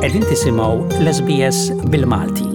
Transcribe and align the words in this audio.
Edin 0.00 0.22
tisimaw 0.28 0.78
l-SBS 1.04 1.56
bil-Malti. 1.92 2.46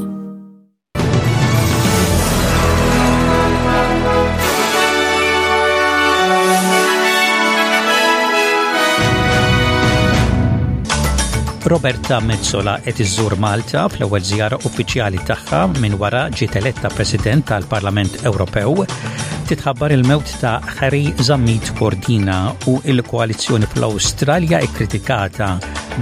Roberta 11.61 12.17
Mezzola 12.19 12.79
qed 12.81 12.97
iżżur 13.05 13.37
Malta 13.41 13.85
fl-ewwel 13.91 14.25
żjara 14.25 14.57
uffiċjali 14.65 15.21
tagħha 15.29 15.61
minn 15.83 15.99
wara 16.01 16.25
ġiet 16.33 16.57
eletta 16.63 16.89
President 16.97 17.45
tal-Parlament 17.51 18.23
Ewropew 18.25 18.87
titħabbar 19.51 19.93
il-mewt 19.99 20.33
ta' 20.41 20.57
Harry 20.79 21.13
Zammit 21.21 21.75
Cordina 21.77 22.47
u 22.73 22.79
il-koalizzjoni 22.89 23.69
fl-Awstralja 23.75 24.63
ikkritikata 24.65 25.53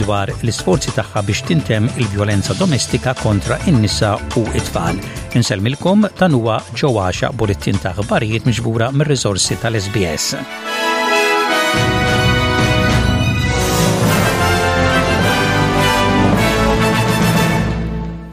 dwar 0.01 0.29
l-isforzi 0.41 0.93
tagħha 0.95 1.23
biex 1.27 1.43
tintem 1.49 1.89
il-vjolenza 1.99 2.55
domestika 2.57 3.13
kontra 3.21 3.57
in-nisa 3.69 4.15
u 4.39 4.45
it-tfal. 4.53 4.99
Inselmilkom 5.37 6.07
tan 6.17 6.37
huwa 6.37 6.59
ġewwaxa 6.79 7.33
bulettin 7.39 7.81
ta' 7.81 7.95
aħbarijiet 7.97 8.47
miġbura 8.49 8.91
mir-riżorsi 8.95 9.59
tal-SBS. 9.63 10.71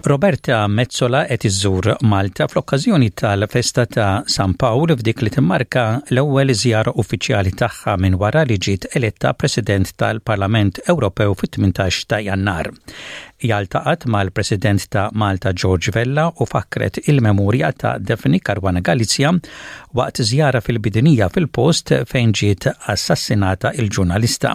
Roberta 0.05 0.67
Mezzola 0.67 1.27
et 1.27 1.45
iżżur 1.45 1.95
Malta 2.03 2.47
fl-okkażjoni 2.47 3.11
tal-festa 3.15 3.87
ta' 3.87 4.23
San 4.27 4.55
Paul 4.61 4.95
f'dik 4.97 5.21
li 5.23 5.31
timmarka 5.35 5.85
l-ewwel 6.15 6.53
żjar 6.61 6.89
uffiċjali 6.95 7.53
tagħha 7.61 7.97
minn 8.01 8.17
wara 8.23 8.43
li 8.49 8.57
ġiet 8.67 8.89
eletta 8.97 9.35
President 9.43 9.93
tal-Parlament 10.03 10.81
Ewropew 10.89 11.35
fit-18 11.43 12.09
ta' 12.13 12.21
Jannar 12.25 12.73
jaltaqat 13.43 14.05
mal-President 14.07 14.89
ta' 14.89 15.11
Malta 15.15 15.53
George 15.53 15.91
Vella 15.95 16.27
u 16.37 16.45
fakret 16.47 16.99
il-memorja 17.05 17.73
ta' 17.73 17.97
Defni 17.99 18.39
Karwana 18.45 18.81
Galizja 18.85 19.33
waqt 19.97 20.21
żjara 20.29 20.61
fil-bidinija 20.65 21.31
fil-post 21.33 21.93
fejn 22.11 22.33
ġiet 22.37 22.69
assassinata 22.93 23.73
il-ġurnalista. 23.83 24.53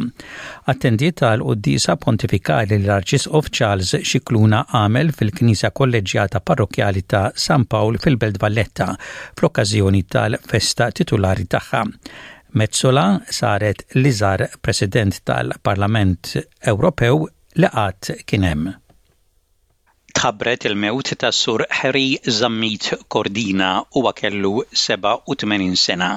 Attendiet 0.69 1.17
tal 1.22 1.42
uddisa 1.44 1.95
Pontifikali 1.95 2.77
l-Arċisqof 2.83 3.50
Charles 3.52 3.95
Xikluna 4.03 4.66
għamel 4.75 5.11
fil-Knisa 5.17 5.72
Kolleġjata 5.75 6.42
Parrokjali 6.42 7.03
ta' 7.05 7.30
San 7.36 7.66
Pawl 7.66 7.99
fil-Belt 8.03 8.39
Valletta 8.42 8.92
fl-okkażjoni 9.36 10.05
tal-festa 10.09 10.92
titulari 10.92 11.45
tagħha. 11.49 11.83
Mezzola 12.55 13.08
saret 13.38 13.81
l-iżar 13.99 14.45
president 14.64 15.17
tal-Parlament 15.27 16.38
Ewropew 16.64 17.25
Laqat 17.58 18.08
kienem. 18.08 18.23
kien 18.28 18.42
hemm. 18.44 18.73
Tħabbret 20.17 20.66
il-mewt 20.67 21.14
ta' 21.20 21.30
sur 21.31 21.61
Harry 21.78 22.17
Zammit 22.39 22.89
Kordina 23.11 23.70
huwa 23.95 24.11
kellu 24.14 24.52
87 24.75 25.76
sena. 25.80 26.09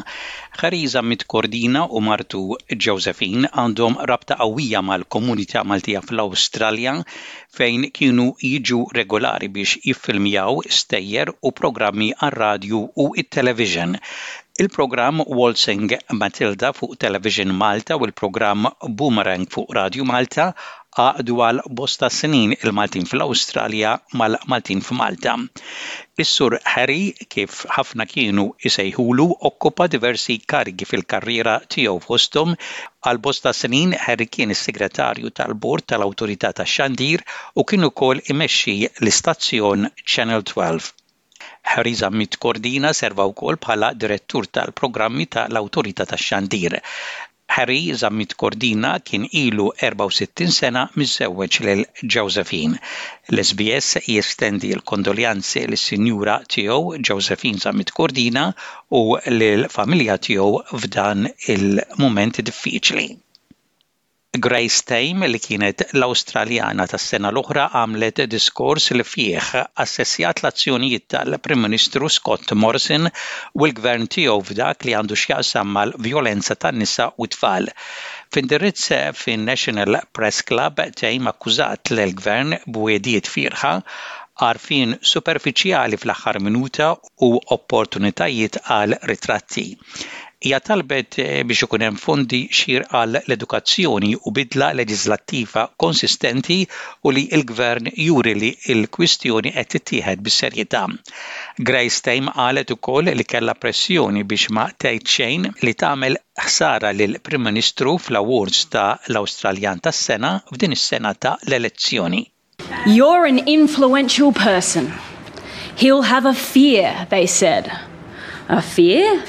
Harry 0.61 0.83
Zammit 0.87 1.25
Kordina 1.31 1.85
u 1.95 2.03
martu 2.03 2.57
Josephine 2.87 3.51
għandhom 3.55 3.99
rabta 4.11 4.35
qawwija 4.41 4.83
mal-komunità 4.83 5.63
Maltija 5.67 6.03
fl-Awstralja 6.03 6.97
fejn 7.59 7.87
kienu 8.01 8.33
jiġu 8.43 8.81
regolari 8.99 9.47
biex 9.49 9.79
jiffilmjaw 9.87 10.63
stejjer 10.81 11.31
u 11.39 11.53
programmi 11.63 12.11
għal 12.19 12.35
radju 12.47 12.85
u 12.97 13.11
it-television. 13.23 13.95
Il-programm 14.59 15.23
Waltzing 15.23 15.93
Matilda 16.19 16.73
fuq 16.75 16.97
Television 16.99 17.53
Malta 17.55 17.95
u 17.95 18.03
il-programm 18.09 18.67
Boomerang 18.99 19.47
fuq 19.47 19.71
Radio 19.77 20.03
Malta 20.05 20.51
għaqdu 21.03 21.35
għal 21.45 21.59
bosta 21.79 22.09
snin 22.19 22.53
il-Maltin 22.57 23.05
fl-Awstralja 23.09 23.89
mal-Maltin 24.21 24.79
f'Malta. 24.87 25.35
Is-sur 26.23 26.55
Harry, 26.75 27.03
kif 27.35 27.59
ħafna 27.79 28.07
kienu 28.13 28.47
isejħulu, 28.71 29.27
okkupa 29.51 29.87
diversi 29.95 30.39
kargi 30.53 30.89
fil-karriera 30.93 31.59
tiegħu 31.77 32.01
fosthom. 32.09 32.57
Għal 33.05 33.21
bosta 33.27 33.53
snin, 33.59 33.93
Harry 34.05 34.27
kien 34.39 34.51
is-segretarju 34.55 35.31
tal-bord 35.41 35.87
tal-Awtorità 35.93 36.53
tax-Xandir 36.63 37.23
u 37.55 37.65
kien 37.69 37.85
ukoll 37.91 38.25
imexxi 38.37 38.79
l-istazzjon 38.89 39.85
Channel 40.07 40.43
12. 40.55 40.95
Harry 41.69 41.93
Zammit 42.01 42.39
Kordina 42.41 42.95
serva 42.97 43.27
wkoll 43.29 43.61
bħala 43.61 43.93
direttur 44.01 44.49
tal-programmi 44.49 45.29
tal-Awtorità 45.37 46.09
tax-Xandir. 46.09 46.81
Harry 47.57 47.81
Zammit 47.99 48.33
Kordina 48.41 48.89
kien 49.11 49.23
ilu 49.43 49.65
64 49.83 50.51
sena 50.57 50.83
miżewweġ 51.03 51.57
lil 51.67 51.81
Josephine. 52.17 52.81
L-SBS 53.37 53.89
jestendi 54.17 54.75
l-kondoljanzi 54.79 55.65
lis-sinjura 55.73 56.37
tiegħu 56.57 57.01
Josephine 57.11 57.65
Zammit 57.67 57.95
Kordina 58.01 58.45
u 59.03 59.05
lill-familja 59.39 60.19
tiegħu 60.29 60.53
f'dan 60.85 61.27
il-mument 61.57 62.43
diffiċli. 62.51 63.09
Grace 64.37 64.83
Tame 64.87 65.27
li 65.33 65.39
kienet 65.43 65.83
l-Awstraljana 65.97 66.85
tas-sena 66.91 67.31
l-oħra 67.33 67.63
għamlet 67.81 68.21
diskors 68.35 68.89
li 69.01 69.07
fih 69.11 69.55
assessjat 69.85 70.43
l-azzjonijiet 70.43 71.07
tal-Prim 71.15 71.63
Ministru 71.67 72.11
Scott 72.17 72.53
Morrison 72.65 73.09
u 73.09 73.63
l-gvern 73.69 74.05
tiegħu 74.17 74.45
f'dak 74.51 74.85
li 74.85 74.97
għandu 74.99 75.19
x'jaqsam 75.23 75.73
mal-vjolenza 75.79 76.59
tan-nisa 76.67 77.09
u 77.25 77.31
tfal. 77.37 77.73
F'indirizz 78.35 78.93
fin 79.23 79.49
National 79.49 79.97
Press 80.13 80.45
Club 80.53 80.85
Tame 81.01 81.33
akkużat 81.33 81.97
l-gvern 81.97 82.53
bwedijiet 82.69 83.33
firħa 83.35 83.73
għarfin 84.45 84.97
superfiċjali 85.17 85.97
fl-aħħar 86.05 86.43
minuta 86.51 86.93
u 87.25 87.33
opportunitajiet 87.59 88.61
għal 88.67 89.01
ritratti 89.09 89.71
hija 90.41 90.59
talbet 90.63 91.17
eh, 91.19 91.43
biex 91.47 91.65
ikun 91.67 91.83
hemm 91.83 91.97
fondi 91.99 92.39
xir 92.59 92.85
għal 92.95 93.19
l-edukazzjoni 93.25 94.11
u 94.29 94.33
bidla 94.37 94.69
leġislattiva 94.79 95.65
konsistenti 95.83 96.59
u 97.03 97.11
li 97.15 97.25
l-gvern 97.41 97.89
juri 98.05 98.35
li 98.39 98.51
l-kwistjoni 98.77 99.51
qed 99.57 99.71
tittieħed 99.75 100.21
bis-serjetà. 100.29 100.85
Grace 101.59 102.05
Tame 102.07 102.31
qalet 102.37 102.71
ukoll 102.77 103.11
li 103.19 103.27
kellha 103.27 103.55
pressjoni 103.59 104.23
biex 104.23 104.49
ma 104.55 104.69
tgħid 104.71 105.11
xejn 105.15 105.49
li 105.67 105.75
tagħmel 105.83 106.19
ħsara 106.45 106.93
lil 106.95 107.19
prim 107.27 107.43
Ministru 107.49 107.97
fl-awards 107.99 108.63
ta' 108.73 108.87
l-Awstraljan 109.09 109.83
tas-sena 109.83 110.37
f'din 110.53 110.77
is-sena 110.79 111.15
ta' 111.19 111.35
l-elezzjoni. 111.49 112.23
You're 112.87 113.27
an 113.27 113.43
influential 113.49 114.31
person. 114.33 114.93
He'll 115.83 116.03
have 116.07 116.27
a 116.31 116.35
fear, 116.35 117.07
they 117.11 117.27
said. 117.27 117.71
A 118.49 118.63
fear? 118.63 119.23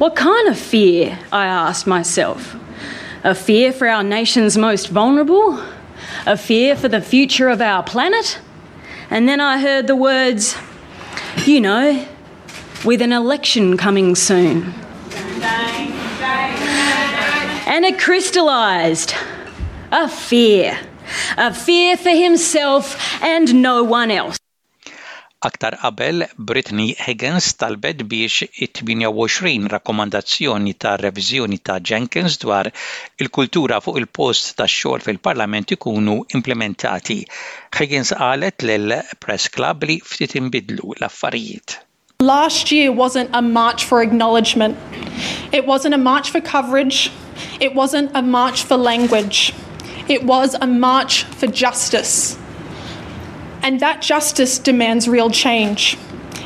What 0.00 0.16
kind 0.16 0.48
of 0.48 0.58
fear? 0.58 1.18
I 1.30 1.44
asked 1.44 1.86
myself. 1.86 2.56
A 3.22 3.34
fear 3.34 3.70
for 3.70 3.86
our 3.86 4.02
nation's 4.02 4.56
most 4.56 4.88
vulnerable? 4.88 5.60
A 6.26 6.38
fear 6.38 6.74
for 6.74 6.88
the 6.88 7.02
future 7.02 7.50
of 7.50 7.60
our 7.60 7.82
planet? 7.82 8.38
And 9.10 9.28
then 9.28 9.40
I 9.42 9.58
heard 9.60 9.88
the 9.88 9.94
words, 9.94 10.56
you 11.44 11.60
know, 11.60 12.02
with 12.82 13.02
an 13.02 13.12
election 13.12 13.76
coming 13.76 14.14
soon. 14.14 14.72
And 17.68 17.84
it 17.84 17.98
crystallised 17.98 19.12
a 19.92 20.08
fear, 20.08 20.78
a 21.36 21.52
fear 21.52 21.98
for 21.98 22.08
himself 22.08 23.22
and 23.22 23.60
no 23.60 23.84
one 23.84 24.10
else. 24.10 24.39
Aktar 25.42 25.72
qabel 25.80 26.28
Brittany 26.36 26.94
Higgins 27.04 27.46
talbet 27.56 28.00
biex 28.10 28.34
it-28 28.64 29.70
rakkomandazzjoni 29.72 30.74
ta' 30.84 30.96
reviżjoni 31.02 31.58
ta' 31.68 31.76
Jenkins 31.90 32.36
dwar 32.42 32.68
il-kultura 33.24 33.78
fuq 33.86 33.96
il-post 34.02 34.50
tax-xogħol 34.58 35.06
fil-Parlament 35.06 35.72
ikunu 35.78 36.18
implementati. 36.36 37.16
Higgins 37.78 38.12
qalet 38.20 38.66
l 38.82 38.98
Press 39.24 39.48
Club 39.56 39.88
li 39.88 39.96
ftit 40.10 40.36
inbidlu 40.42 40.92
l-affarijiet. 40.98 41.78
Last 42.32 42.70
year 42.76 42.92
wasn't 43.00 43.32
a 43.32 43.40
march 43.40 43.86
for 43.88 44.02
acknowledgement. 44.02 44.76
It 45.56 45.64
wasn't 45.64 45.94
a 45.94 46.02
march 46.10 46.28
for 46.36 46.42
coverage. 46.52 47.08
It 47.60 47.72
wasn't 47.74 48.10
a 48.14 48.20
march 48.20 48.64
for 48.64 48.76
language. 48.76 49.54
It 50.06 50.22
was 50.24 50.52
a 50.60 50.66
march 50.66 51.22
for 51.40 51.46
justice. 51.46 52.36
And 53.62 53.78
that 53.80 54.00
justice 54.00 54.58
demands 54.58 55.06
real 55.06 55.28
change 55.30 55.98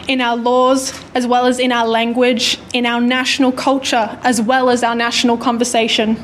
in 0.08 0.20
our 0.20 0.36
laws, 0.36 0.92
as 1.14 1.26
well 1.26 1.46
as 1.46 1.58
in 1.58 1.70
our 1.72 1.86
language, 1.88 2.58
in 2.74 2.86
our 2.86 3.00
national 3.00 3.52
culture, 3.52 4.18
as 4.24 4.40
well 4.40 4.68
as 4.68 4.82
our 4.82 4.96
national 4.96 5.36
conversation. 5.38 6.16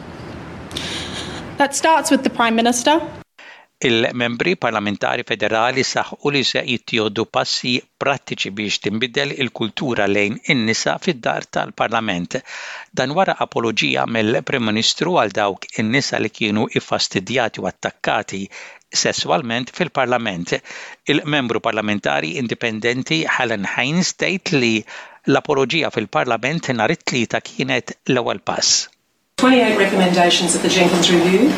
That 1.58 1.74
starts 1.76 2.10
with 2.10 2.22
the 2.24 2.30
Prime 2.30 2.56
Minister. 2.56 3.00
Il-membri 3.82 4.52
parlamentari 4.60 5.22
federali 5.24 5.80
saħqu 5.90 6.30
li 6.34 6.42
se 6.44 6.60
jittieħdu 6.68 7.24
passi 7.32 7.70
prattiċi 8.04 8.50
biex 8.58 8.82
tinbidel 8.86 9.32
il-kultura 9.40 10.04
lejn 10.10 10.34
in-nisa 10.52 10.98
fid-dar 11.00 11.46
tal-Parlament. 11.48 12.36
Dan 12.92 13.14
wara 13.16 13.38
apoloġija 13.40 14.04
mill-Prim 14.16 14.68
Ministru 14.68 15.16
għal 15.22 15.32
dawk 15.38 15.70
in-nisa 15.80 16.20
li 16.20 16.28
kienu 16.28 16.68
ifastidjati 16.76 17.64
u 17.64 17.70
attakkati 17.72 18.42
fil-Parlament. 18.92 20.54
Il-membru 21.06 21.60
parlamentari 21.60 22.36
indipendenti 22.36 23.24
Helen 23.26 23.66
li 24.60 24.84
l-apologija 25.26 25.90
fil-Parlament 25.90 26.62
kienet 26.66 27.96
l 28.08 28.20
pass. 28.44 28.88
28 29.40 29.78
recommendations 29.78 30.54
of 30.54 30.60
the 30.62 30.68
Jenkins 30.68 31.10
Review. 31.10 31.48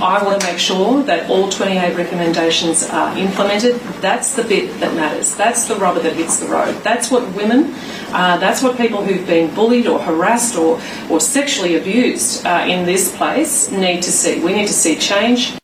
I 0.00 0.20
want 0.24 0.40
to 0.40 0.46
make 0.48 0.58
sure 0.58 1.04
that 1.04 1.30
all 1.30 1.48
28 1.48 1.94
recommendations 1.96 2.82
are 2.90 3.16
implemented. 3.16 3.78
That's 4.00 4.34
the 4.34 4.42
bit 4.42 4.80
that 4.80 4.92
matters. 4.94 5.36
That's 5.36 5.66
the 5.66 5.76
rubber 5.76 6.00
that 6.00 6.14
hits 6.14 6.38
the 6.38 6.46
road. 6.46 6.74
That's 6.82 7.12
what 7.12 7.22
women, 7.36 7.74
uh, 8.12 8.38
that's 8.38 8.60
what 8.60 8.76
people 8.76 9.04
who've 9.04 9.24
been 9.26 9.54
bullied 9.54 9.86
or 9.86 10.00
harassed 10.00 10.56
or, 10.58 10.80
or 11.08 11.20
sexually 11.20 11.76
abused 11.76 12.44
uh, 12.44 12.64
in 12.66 12.84
this 12.86 13.16
place 13.16 13.70
need 13.70 14.02
to 14.02 14.10
see. 14.10 14.40
We 14.42 14.52
need 14.52 14.66
to 14.66 14.72
see 14.74 14.96
change 14.96 15.57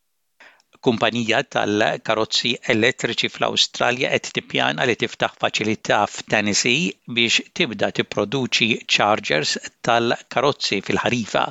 kumpanija 0.85 1.39
tal-karozzi 1.53 2.51
elettriċi 2.73 3.29
fl-Awstralja 3.33 4.11
qed 4.13 4.27
tippjana 4.37 4.85
li 4.85 4.93
tiftaħ 5.01 5.37
faċilità 5.41 6.01
f'Tennessee 6.11 6.91
biex 7.17 7.45
tibda 7.57 7.89
tipproduċi 7.97 8.67
chargers 8.97 9.55
tal-karozzi 9.87 10.83
fil-ħarifa. 10.85 11.45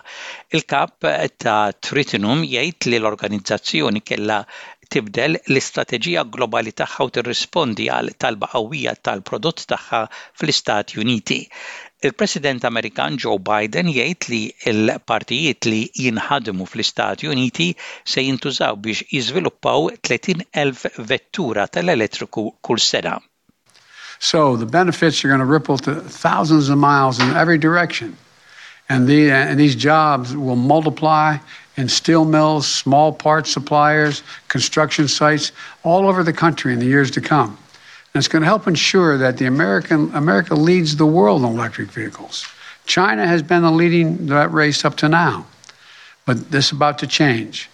Il-kap 0.55 1.09
ta' 1.47 1.57
Tritinum 1.89 2.45
jgħid 2.47 2.91
li 2.93 3.01
l-organizzazzjoni 3.03 4.05
kellha 4.11 4.39
tibdel 4.95 5.35
l-istrateġija 5.41 6.23
globali 6.37 6.71
tagħha 6.79 7.09
u 7.09 7.11
tirrispondi 7.19 7.91
għal 7.91 8.15
talba 8.27 8.53
qawwija 8.55 8.95
tal-prodott 9.03 9.67
tagħha 9.75 10.05
fl-Istati 10.39 11.03
Uniti. 11.03 11.41
il-President 12.05 12.61
Amerikan 12.69 13.17
Joe 13.17 13.39
Biden 13.41 13.89
jgħid 13.89 14.27
li 14.29 14.41
l-partijiet 14.73 15.69
li 15.73 15.79
jinħadmu 15.97 16.67
fl-Istati 16.69 17.31
Uniti 17.33 17.69
se 18.05 18.21
jintużaw 18.27 18.77
biex 18.85 19.07
jiżviluppaw 19.15 19.89
30,000 20.05 20.99
vettura 21.09 21.65
tal-elettriku 21.73 22.51
kull 22.61 22.83
sena. 22.89 23.17
So 24.19 24.57
the 24.57 24.67
benefits 24.67 25.25
are 25.25 25.29
going 25.29 25.41
to 25.41 25.49
ripple 25.57 25.79
to 25.89 25.95
thousands 25.95 26.69
of 26.69 26.79
miles 26.79 27.19
in 27.21 27.31
every 27.43 27.59
direction. 27.59 28.17
And, 28.89 29.09
the, 29.09 29.33
uh, 29.33 29.35
and 29.35 29.59
these 29.59 29.75
jobs 29.75 30.37
will 30.37 30.57
multiply 30.57 31.39
in 31.77 31.89
steel 31.89 32.25
mills, 32.27 32.69
small 32.69 33.13
parts 33.13 33.51
suppliers, 33.51 34.23
construction 34.49 35.09
sites 35.09 35.53
all 35.85 36.07
over 36.07 36.23
the 36.23 36.35
country 36.35 36.73
in 36.73 36.81
the 36.81 36.87
years 36.87 37.11
to 37.13 37.21
come. 37.23 37.57
And 38.15 38.21
it's 38.23 38.29
going 38.29 38.43
to 38.43 38.47
help 38.47 38.69
ensure 38.69 39.19
that 39.19 39.39
the 39.39 39.47
American 39.47 40.15
America 40.15 40.55
leads 40.55 40.95
the 40.95 41.07
world 41.17 41.43
in 41.43 41.49
electric 41.59 41.91
vehicles. 41.91 42.47
China 42.87 43.27
has 43.27 43.43
been 43.43 43.63
the 43.63 43.73
leading 43.73 44.27
that 44.29 44.53
race 44.53 44.85
up 44.85 44.95
to 44.99 45.09
now, 45.09 45.47
but 46.25 46.37
this 46.53 46.67
is 46.67 46.73
about 46.79 46.99
to 47.03 47.09
change. 47.09 47.69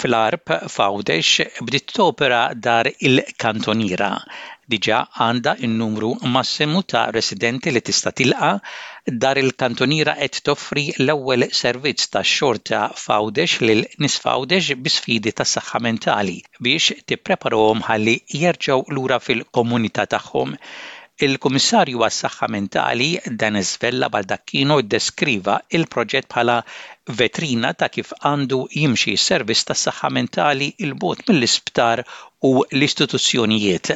Flarp 0.00 0.46
arb 0.54 0.70
f'għawdex 0.70 2.54
dar 2.68 2.86
il-kantoniera 3.10 4.12
diġà 4.72 4.96
għandha 5.26 5.52
n-numru 5.68 6.08
massimu 6.34 6.80
ta' 6.92 7.04
residenti 7.16 7.72
li 7.74 7.80
tista' 7.88 8.12
tilqa' 8.20 8.50
dar 9.22 9.40
il 9.42 9.50
kantoniera 9.62 10.14
qed 10.18 10.40
toffri 10.48 10.82
l-ewwel 11.06 11.46
servizz 11.60 12.10
tax-xorta 12.16 12.82
fawdex 13.04 13.56
lil 13.68 13.82
nis 14.06 14.18
fawdex 14.26 14.76
bi 14.84 14.94
sfidi 14.98 15.32
tas-saħħa 15.40 15.82
mentali 15.88 16.36
biex 16.68 17.00
tippreparahom 17.14 17.82
ħalli 17.88 18.16
jerġgħu 18.44 18.78
lura 18.98 19.22
fil-komunità 19.28 20.04
tagħhom. 20.16 20.54
Il-Kummissarju 21.26 22.02
għas-Saħħa 22.06 22.48
Mentali 22.54 23.06
Dennis 23.40 23.70
Vella 23.84 24.06
Baldacchino 24.16 24.76
ddeskriva 24.86 25.56
il-proġett 25.78 26.28
bħala 26.34 26.56
vetrina 27.22 27.72
ta' 27.80 27.90
kif 27.96 28.14
għandu 28.22 28.60
jimxi 28.76 29.16
s 29.18 29.26
servis 29.32 29.66
tas-saħħa 29.72 30.12
mentali 30.20 30.70
il-bot 30.86 31.26
mill-isptar 31.32 32.04
u 32.52 32.54
l-istituzzjonijiet. 32.70 33.94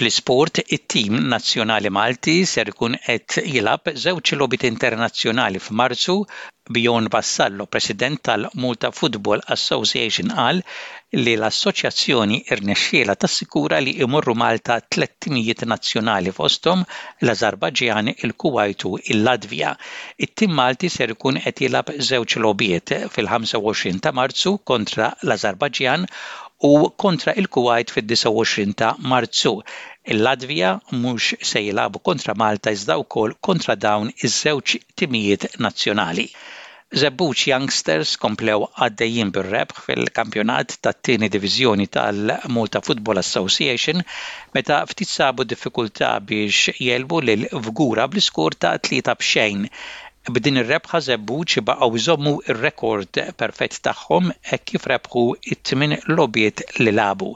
Fl-isport, 0.00 0.58
it-tim 0.74 1.16
nazzjonali 1.30 1.90
Malti 1.94 2.34
ser 2.50 2.70
ikun 2.70 2.94
qed 3.06 3.34
jilab 3.54 3.90
żewġ 4.04 4.30
logħbiet 4.42 4.62
internazzjonali 4.68 5.60
f'Marzu 5.64 6.14
Bjorn 6.76 7.10
Vassallo, 7.12 7.66
president 7.74 8.22
tal-Multa 8.30 8.90
Football 9.00 9.42
Association, 9.56 10.32
qal 10.38 10.62
li 11.20 11.34
l-assoċjazzjoni 11.36 12.38
irnexxiela 12.56 13.18
tassikura 13.24 13.82
li 13.84 13.94
imorru 14.06 14.36
Malta 14.44 14.78
tlettimijiet 14.80 15.60
timijiet 15.66 15.68
nazzjonali 15.74 16.32
fosthom 16.40 16.86
l 17.26 17.34
azerbaġġan 17.36 18.10
il-Kuwaitu, 18.16 18.94
il-Latvija. 19.12 19.74
It-tim 20.16 20.56
Malti 20.62 20.92
ser 20.96 21.12
ikun 21.16 21.42
qed 21.44 21.60
jilab 21.68 21.92
żewġ 22.10 22.38
logħbiet 22.46 22.96
fil-25 23.18 24.00
ta' 24.06 24.16
Marzu 24.22 24.56
kontra 24.72 25.12
l 25.26 25.36
azerbaġġan 25.42 26.08
u 26.68 26.88
kontra 26.94 27.32
il-Kuwait 27.36 27.90
fid-29 27.90 28.74
ta' 28.74 28.96
Marzu. 28.98 29.62
Il-Latvija 30.04 30.72
mhux 30.92 31.34
se 31.40 31.60
jilabu 31.64 31.98
kontra 32.02 32.34
Malta 32.36 32.70
iżda 32.76 32.96
wkoll 33.00 33.34
kontra 33.40 33.76
dawn 33.76 34.10
iż-żewġ 34.24 34.74
timijiet 34.98 35.46
nazzjonali. 35.60 36.26
Zebbuċ 37.00 37.46
Youngsters 37.52 38.12
komplew 38.20 38.64
għaddejjin 38.76 39.28
bir-rebħ 39.36 39.76
fil-kampjonat 39.86 40.74
tat 40.84 40.98
tieni 41.08 41.28
diviżjoni 41.32 41.86
tal-Malta 41.96 42.80
Football 42.84 43.20
Association 43.22 44.02
meta 44.54 44.82
ftit 44.92 45.08
sabu 45.08 45.46
diffikulta 45.52 46.12
biex 46.20 46.74
jelbu 46.80 47.22
lil 47.28 47.46
Vgura 47.70 48.08
bl-iskur 48.10 48.52
ta' 48.58 48.76
tlieta 48.78 49.14
b'xejn. 49.22 49.68
B'din 50.36 50.58
ir-rebħa 50.60 50.98
żebbuċ 51.04 51.60
baqgħu 51.68 52.00
żommu 52.06 52.30
r-rekord 52.54 53.20
perfett 53.42 53.76
tagħhom 53.86 54.26
e 54.56 54.58
kif 54.70 54.82
rebħu 54.90 55.22
it-tmien 55.54 55.94
logħbiet 56.10 56.62
li 56.82 56.92
labu. 56.96 57.28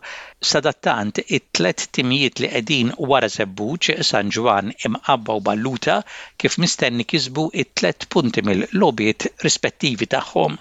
Sadattant 0.48 1.20
it-tlet 1.38 1.84
timijiet 1.98 2.42
li 2.44 2.50
qegħdin 2.56 2.90
wara 3.12 3.30
zebbuċ 3.36 3.90
San 4.10 4.34
Ġwan 4.38 4.68
imqabba 4.90 5.38
u 5.40 5.42
Balluta 5.48 5.96
kif 6.44 6.58
mistenni 6.64 7.08
kisbu 7.14 7.46
it-tlet 7.64 8.08
punti 8.16 8.44
mill 8.50 8.68
lobiet 8.84 9.28
rispettivi 9.46 10.10
tagħhom. 10.16 10.60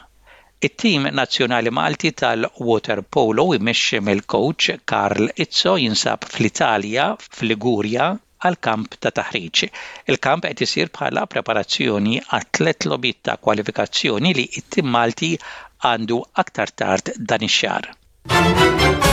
It-tim 0.69 1.11
nazzjonali 1.19 1.75
Malti 1.81 2.13
tal-water 2.23 3.03
polo 3.17 3.49
imexxi 3.59 3.99
mill-coach 4.11 4.69
Karl 4.93 5.27
Izzo 5.47 5.75
jinsab 5.87 6.23
fl-Italja, 6.33 7.11
fl 7.33 7.51
liguria 7.51 8.13
għal 8.43 8.57
kamp 8.65 8.95
ta' 8.99 9.11
taħriġ. 9.19 9.63
Il-kamp 10.11 10.47
qed 10.51 10.65
isir 10.67 10.91
bħala 10.95 11.23
preparazzjoni 11.31 12.17
għat 12.27 12.51
tlet 12.59 12.89
lobit 12.91 13.21
ta' 13.29 13.37
kwalifikazzjoni 13.39 14.35
li 14.39 14.47
it-tim 14.61 14.91
Malti 14.97 15.33
għandu 15.87 16.21
aktar 16.43 16.75
tard 16.83 17.15
dan 17.17 17.47
ix 17.47 17.61
xar 17.63 19.11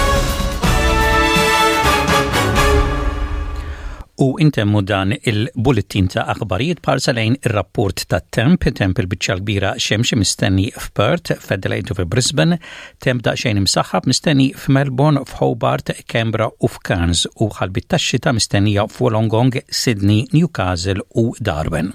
u 4.20 4.34
intemmu 4.42 4.80
dan 4.84 5.14
il-bulletin 5.22 6.08
ta' 6.12 6.26
aħbarijiet 6.34 6.82
parsalejn 6.84 7.36
ir-rapport 7.40 8.02
ta' 8.10 8.18
temp, 8.36 8.66
temp 8.76 8.98
il-bicċa 9.00 9.36
kbira 9.40 9.70
xemxie 9.80 10.18
mistenni 10.20 10.66
f'Perth, 10.76 11.32
f'Adelaide 11.40 11.94
u 11.94 11.96
f'Brisbane, 11.96 12.58
temp 13.00 13.22
da' 13.24 13.32
xejn 13.40 13.62
imsaħħab 13.62 14.08
mistenni 14.12 14.50
f'Melbourne, 14.56 15.22
f'Hobart, 15.24 15.94
Canberra 16.12 16.50
u 16.52 16.68
f'Cairns 16.68 17.24
u 17.40 17.48
ħalbit 17.56 17.88
ta' 17.94 18.00
xita 18.02 18.34
mistennija 18.36 18.84
f'Wolongong, 18.92 19.56
Sydney, 19.80 20.26
Newcastle 20.36 21.06
u 21.24 21.30
Darwin. 21.40 21.90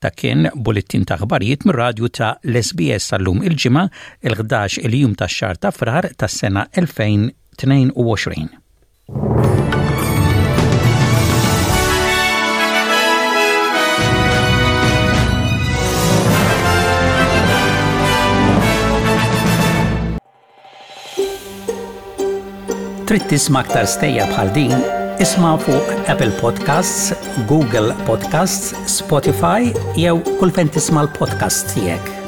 Ta' 0.00 0.14
kien 0.16 0.48
bulletin 0.56 1.04
ta' 1.04 1.18
aħbarijiet 1.20 1.68
mir-radju 1.68 2.08
ta' 2.22 2.32
l-SBS 2.48 3.12
tal-lum 3.12 3.44
il-ġimgħa 3.44 3.84
il-11 4.30 4.80
il-jum 4.88 5.12
tax-xahar 5.20 5.60
ta' 5.66 5.76
frar 5.76 6.08
tas-sena 6.16 6.64
2022. 6.72 8.48
Trid 23.10 23.26
tisma' 23.34 23.64
aktar 23.64 23.86
stejja 23.90 24.28
bħal 24.30 24.52
din, 24.54 24.74
isma' 25.24 25.56
fuq 25.64 25.90
Apple 26.12 26.30
Podcasts, 26.38 27.10
Google 27.50 27.96
Podcasts, 28.06 28.72
Spotify 29.00 29.72
jew 30.04 30.14
kull 30.38 30.54
fejn 30.60 30.72
tisma' 30.78 31.08
l-podcast 31.08 31.74
tiegħek. 31.76 32.19